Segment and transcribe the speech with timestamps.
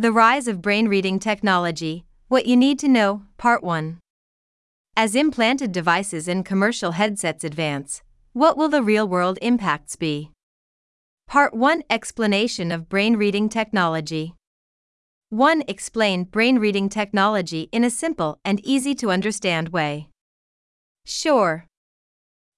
[0.00, 3.98] The Rise of Brain Reading Technology What You Need to Know, Part 1.
[4.96, 10.30] As implanted devices and commercial headsets advance, what will the real world impacts be?
[11.26, 14.34] Part 1 Explanation of Brain Reading Technology.
[15.30, 15.64] 1.
[15.66, 20.10] Explain brain reading technology in a simple and easy to understand way.
[21.06, 21.66] Sure.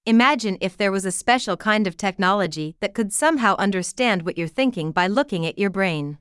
[0.05, 4.47] Imagine if there was a special kind of technology that could somehow understand what you're
[4.47, 6.19] thinking by looking at your brain.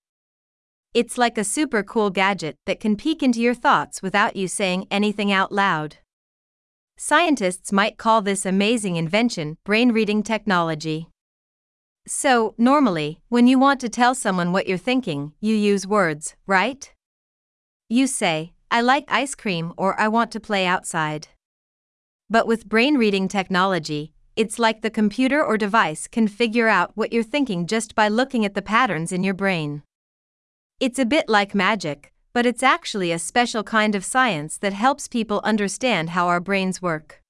[0.93, 4.89] It's like a super cool gadget that can peek into your thoughts without you saying
[4.91, 5.99] anything out loud.
[6.97, 11.07] Scientists might call this amazing invention brain reading technology.
[12.09, 16.93] So, normally, when you want to tell someone what you're thinking, you use words, right?
[17.89, 21.29] You say, I like ice cream or I want to play outside.
[22.29, 27.13] But with brain reading technology, it's like the computer or device can figure out what
[27.13, 29.85] you're thinking just by looking at the patterns in your brain.
[30.81, 35.09] It's a bit like magic, but it's actually a special kind of science that helps
[35.09, 37.21] people understand how our brains work.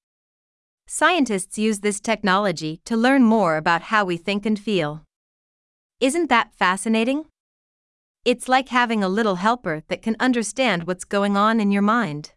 [0.87, 5.03] Scientists use this technology to learn more about how we think and feel.
[5.99, 7.25] Isn't that fascinating?
[8.23, 12.31] It's like having a little helper that can understand what's going on in your mind.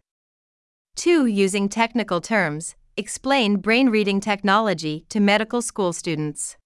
[0.97, 1.27] 2.
[1.27, 6.57] Using technical terms, explain brain reading technology to medical school students.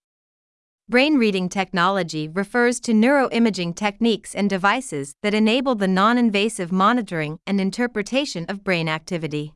[0.90, 7.38] Brain reading technology refers to neuroimaging techniques and devices that enable the non invasive monitoring
[7.46, 9.54] and interpretation of brain activity.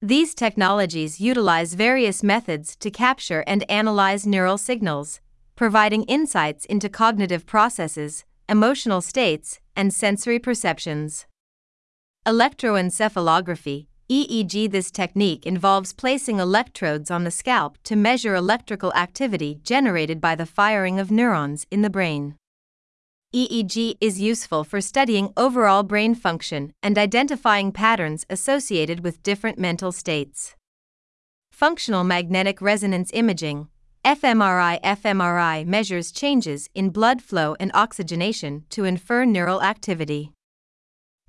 [0.00, 5.20] These technologies utilize various methods to capture and analyze neural signals,
[5.56, 11.26] providing insights into cognitive processes, emotional states, and sensory perceptions.
[12.26, 20.20] Electroencephalography EEG This technique involves placing electrodes on the scalp to measure electrical activity generated
[20.20, 22.34] by the firing of neurons in the brain.
[23.32, 29.92] EEG is useful for studying overall brain function and identifying patterns associated with different mental
[29.92, 30.56] states.
[31.52, 33.68] Functional magnetic resonance imaging
[34.04, 40.32] fMRI fMRI measures changes in blood flow and oxygenation to infer neural activity.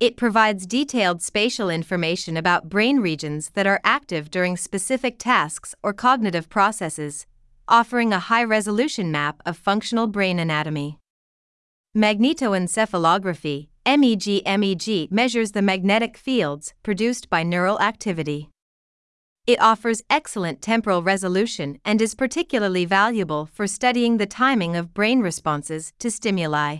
[0.01, 5.93] It provides detailed spatial information about brain regions that are active during specific tasks or
[5.93, 7.27] cognitive processes,
[7.67, 10.97] offering a high resolution map of functional brain anatomy.
[11.95, 18.49] Magnetoencephalography MEG MEG measures the magnetic fields produced by neural activity.
[19.45, 25.19] It offers excellent temporal resolution and is particularly valuable for studying the timing of brain
[25.19, 26.77] responses to stimuli.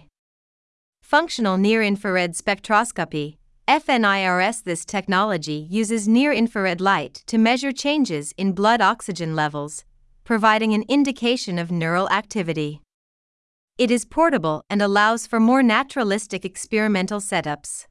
[1.11, 3.35] Functional Near Infrared Spectroscopy
[3.67, 9.83] FNIRS This technology uses near infrared light to measure changes in blood oxygen levels,
[10.23, 12.79] providing an indication of neural activity.
[13.77, 17.87] It is portable and allows for more naturalistic experimental setups.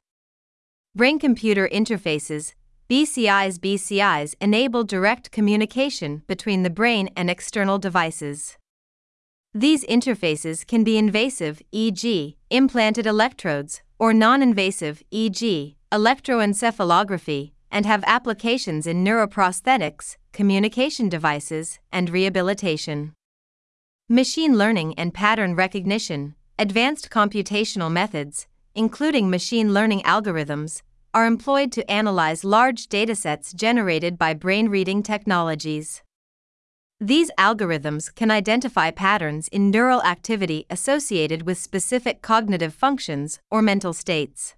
[0.95, 2.55] Brain computer interfaces
[2.89, 8.57] BCIs BCIs enable direct communication between the brain and external devices.
[9.53, 18.01] These interfaces can be invasive, e.g., implanted electrodes, or non invasive, e.g., electroencephalography, and have
[18.07, 23.13] applications in neuroprosthetics, communication devices, and rehabilitation.
[24.07, 30.81] Machine learning and pattern recognition, advanced computational methods, including machine learning algorithms,
[31.13, 36.03] are employed to analyze large datasets generated by brain reading technologies.
[37.03, 43.91] These algorithms can identify patterns in neural activity associated with specific cognitive functions or mental
[43.91, 44.53] states.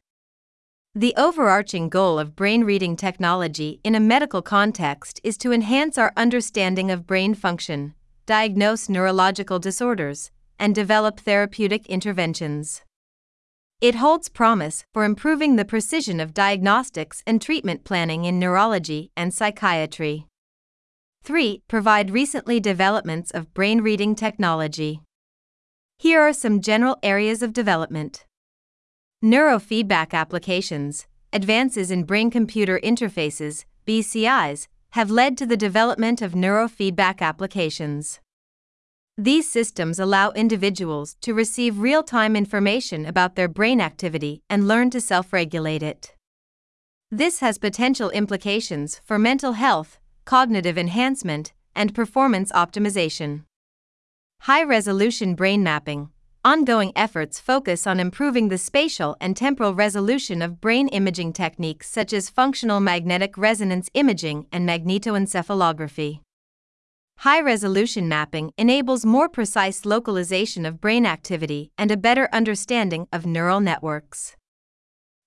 [0.94, 6.12] The overarching goal of brain reading technology in a medical context is to enhance our
[6.18, 7.94] understanding of brain function,
[8.26, 10.30] diagnose neurological disorders,
[10.60, 12.82] and develop therapeutic interventions.
[13.80, 19.34] It holds promise for improving the precision of diagnostics and treatment planning in neurology and
[19.34, 20.28] psychiatry.
[21.26, 21.64] 3.
[21.70, 25.00] Provide recently developments of brain reading technology.
[25.98, 28.26] Here are some general areas of development
[29.24, 37.22] Neurofeedback applications, advances in brain computer interfaces, BCIs, have led to the development of neurofeedback
[37.22, 38.20] applications.
[39.18, 44.90] These systems allow individuals to receive real time information about their brain activity and learn
[44.90, 46.14] to self regulate it.
[47.10, 53.44] This has potential implications for mental health, cognitive enhancement, and performance optimization.
[54.42, 56.10] High resolution brain mapping.
[56.46, 62.12] Ongoing efforts focus on improving the spatial and temporal resolution of brain imaging techniques such
[62.12, 66.20] as functional magnetic resonance imaging and magnetoencephalography.
[67.20, 73.26] High resolution mapping enables more precise localization of brain activity and a better understanding of
[73.26, 74.36] neural networks.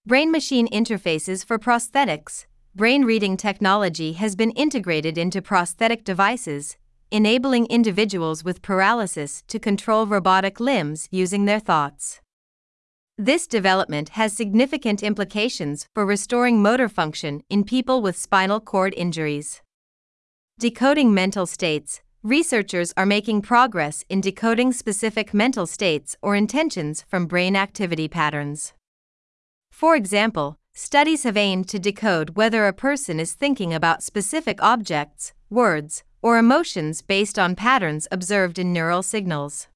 [0.05, 2.45] Brain machine interfaces for prosthetics.
[2.77, 6.77] Brain reading technology has been integrated into prosthetic devices,
[7.11, 12.21] enabling individuals with paralysis to control robotic limbs using their thoughts.
[13.17, 19.63] This development has significant implications for restoring motor function in people with spinal cord injuries.
[20.59, 22.03] Decoding mental states.
[22.23, 28.75] Researchers are making progress in decoding specific mental states or intentions from brain activity patterns.
[29.71, 35.33] For example, studies have aimed to decode whether a person is thinking about specific objects,
[35.49, 39.69] words, or emotions based on patterns observed in neural signals.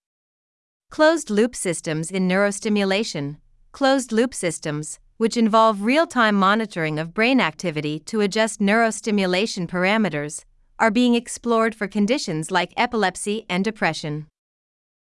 [0.90, 3.38] Closed loop systems in neurostimulation.
[3.72, 10.44] Closed loop systems, which involve real time monitoring of brain activity to adjust neurostimulation parameters,
[10.78, 14.26] are being explored for conditions like epilepsy and depression.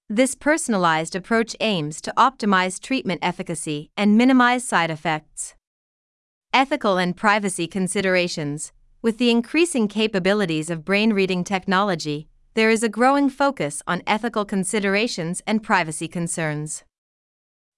[0.08, 5.55] This personalized approach aims to optimize treatment efficacy and minimize side effects.
[6.56, 8.72] Ethical and privacy considerations
[9.02, 14.46] With the increasing capabilities of brain reading technology, there is a growing focus on ethical
[14.46, 16.82] considerations and privacy concerns.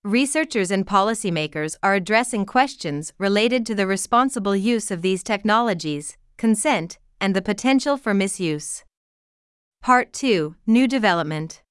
[0.05, 6.99] Researchers and policymakers are addressing questions related to the responsible use of these technologies, consent,
[7.21, 8.85] and the potential for misuse.
[9.83, 11.63] Part 2 New Development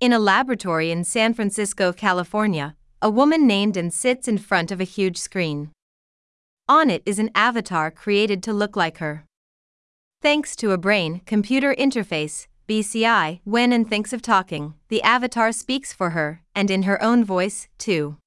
[0.00, 4.82] In a laboratory in San Francisco, California, a woman named Ann sits in front of
[4.82, 5.70] a huge screen.
[6.70, 9.24] On it is an avatar created to look like her.
[10.22, 15.92] Thanks to a brain computer interface, BCI, when Ann thinks of talking, the avatar speaks
[15.92, 18.18] for her, and in her own voice, too.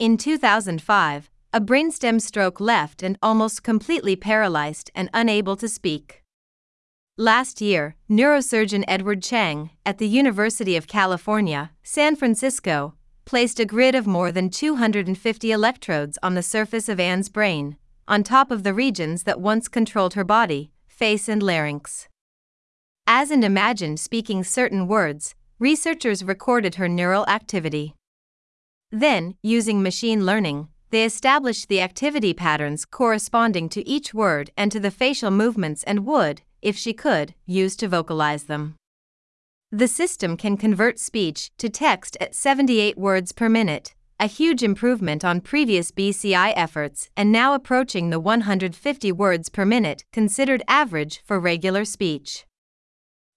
[0.00, 6.24] In 2005, a brainstem stroke left Ann almost completely paralyzed and unable to speak.
[7.16, 13.94] Last year, neurosurgeon Edward Chang, at the University of California, San Francisco, placed a grid
[13.94, 17.76] of more than 250 electrodes on the surface of Anne's brain,
[18.06, 22.08] on top of the regions that once controlled her body, face, and larynx.
[23.06, 27.94] As Ann imagined speaking certain words, researchers recorded her neural activity.
[28.90, 34.78] Then, using machine learning, they established the activity patterns corresponding to each word and to
[34.78, 38.76] the facial movements Ann would, if she could, use to vocalize them.
[39.76, 45.24] The system can convert speech to text at 78 words per minute, a huge improvement
[45.24, 51.40] on previous BCI efforts and now approaching the 150 words per minute considered average for
[51.40, 52.46] regular speech.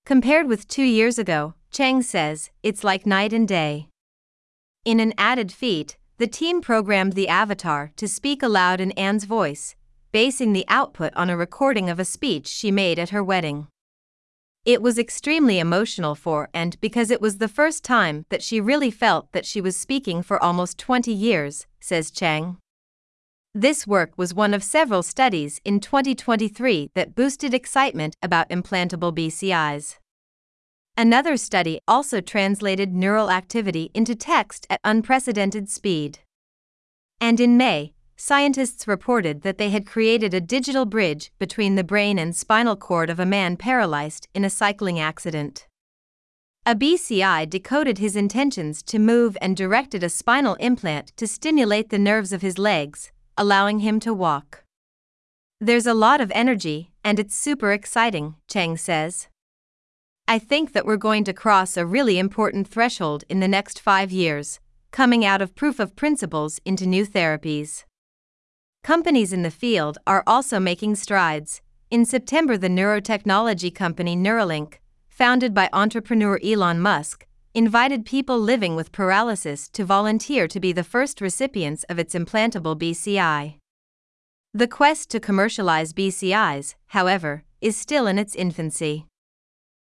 [0.06, 3.88] Compared with two years ago, Chang says, it's like night and day.
[4.86, 9.76] In an added feat, the team programmed the avatar to speak aloud in Anne's voice,
[10.12, 13.70] basing the output on a recording of a speech she made at her wedding.
[14.68, 18.92] It was extremely emotional for Ann because it was the first time that she really
[18.92, 22.58] felt that she was speaking for almost 20 years, says Chang.
[23.56, 30.00] This work was one of several studies in 2023 that boosted excitement about implantable BCIs.
[30.98, 36.20] Another study also translated neural activity into text at unprecedented speed.
[37.22, 42.18] And in May, scientists reported that they had created a digital bridge between the brain
[42.18, 45.68] and spinal cord of a man paralyzed in a cycling accident.
[46.66, 52.00] A BCI decoded his intentions to move and directed a spinal implant to stimulate the
[52.00, 54.66] nerves of his legs, allowing him to walk.
[55.62, 59.28] There's a lot of energy, and it's super exciting, Chang says.
[60.28, 64.12] I think that we're going to cross a really important threshold in the next five
[64.12, 64.60] years,
[64.92, 67.86] coming out of proof of principles into new therapies.
[68.88, 71.62] Companies in the field are also making strides.
[71.92, 74.76] In September, the neurotechnology company Neuralink,
[75.10, 80.86] founded by entrepreneur Elon Musk, invited people living with paralysis to volunteer to be the
[80.86, 83.56] first recipients of its implantable BCI.
[84.54, 89.06] The quest to commercialize BCIs, however, is still in its infancy.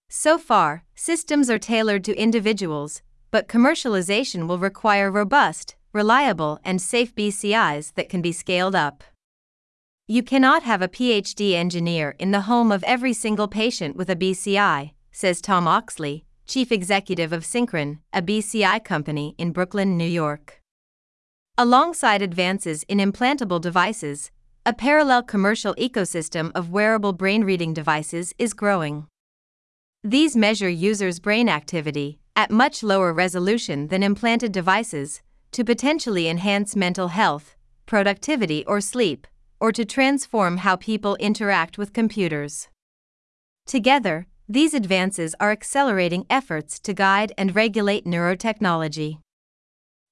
[0.09, 7.15] So far, systems are tailored to individuals, but commercialization will require robust, reliable, and safe
[7.15, 9.05] BCIs that can be scaled up.
[10.07, 14.17] You cannot have a PhD engineer in the home of every single patient with a
[14.17, 20.61] BCI, says Tom Oxley, chief executive of Synchron, a BCI company in Brooklyn, New York.
[21.57, 24.31] Alongside advances in implantable devices,
[24.67, 29.07] a parallel commercial ecosystem of wearable brain reading devices is growing.
[30.03, 35.23] These measure users' brain activity at much lower resolution than implanted devices
[35.55, 37.55] to potentially enhance mental health,
[37.87, 39.27] productivity, or sleep,
[39.61, 42.69] or to transform how people interact with computers.
[43.65, 49.19] Together, these advances are accelerating efforts to guide and regulate neurotechnology.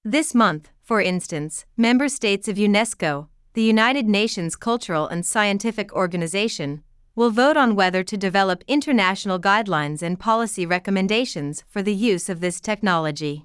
[0.05, 6.85] This month, for instance, member states of UNESCO, the United Nations Cultural and Scientific Organization,
[7.17, 12.39] will vote on whether to develop international guidelines and policy recommendations for the use of
[12.39, 13.45] this technology.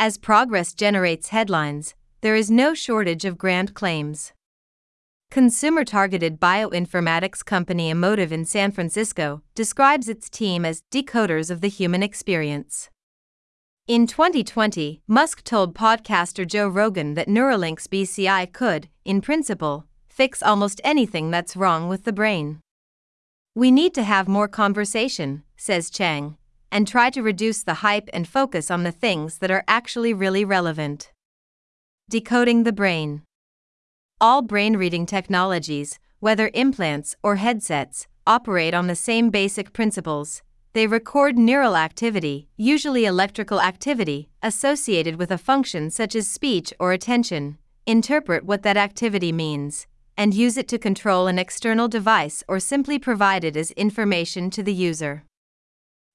[0.00, 4.32] As progress generates headlines, there is no shortage of grand claims.
[5.28, 11.68] Consumer targeted bioinformatics company Emotiv in San Francisco describes its team as decoders of the
[11.68, 12.90] human experience.
[13.88, 20.80] In 2020, Musk told podcaster Joe Rogan that Neuralink's BCI could, in principle, fix almost
[20.84, 22.60] anything that's wrong with the brain.
[23.56, 26.36] We need to have more conversation, says Chang,
[26.70, 30.44] and try to reduce the hype and focus on the things that are actually really
[30.44, 31.12] relevant.
[32.08, 33.22] Decoding the brain.
[34.20, 40.42] All brain reading technologies, whether implants or headsets, operate on the same basic principles
[40.74, 46.92] they record neural activity, usually electrical activity, associated with a function such as speech or
[46.92, 52.60] attention, interpret what that activity means, and use it to control an external device or
[52.60, 55.24] simply provide it as information to the user.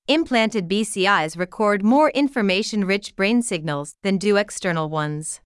[0.10, 5.40] Implanted BCIs record more information rich brain signals than do external ones.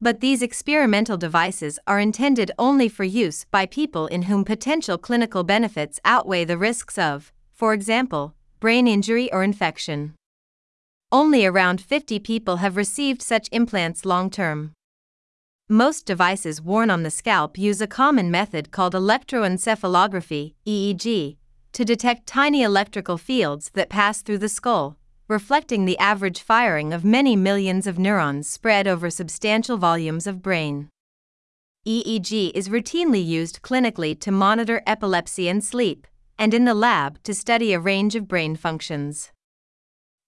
[0.00, 5.42] But these experimental devices are intended only for use by people in whom potential clinical
[5.42, 10.14] benefits outweigh the risks of, for example, brain injury or infection.
[11.10, 14.74] Only around 50 people have received such implants long term.
[15.68, 21.36] Most devices worn on the scalp use a common method called electroencephalography, EEG,
[21.76, 24.96] to detect tiny electrical fields that pass through the skull,
[25.28, 30.88] reflecting the average firing of many millions of neurons spread over substantial volumes of brain.
[31.86, 36.06] EEG is routinely used clinically to monitor epilepsy and sleep,
[36.38, 39.30] and in the lab to study a range of brain functions.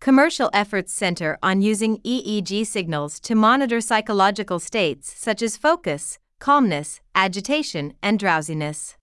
[0.02, 7.00] Commercial efforts center on using EEG signals to monitor psychological states such as focus, calmness,
[7.14, 8.98] agitation, and drowsiness.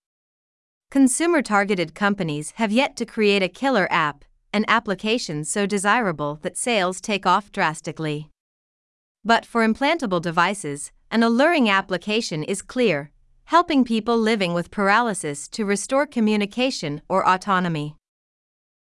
[0.95, 4.23] Consumer targeted companies have yet to create a killer app,
[4.53, 8.29] an application so desirable that sales take off drastically.
[9.21, 13.11] But for implantable devices, an alluring application is clear
[13.43, 17.97] helping people living with paralysis to restore communication or autonomy.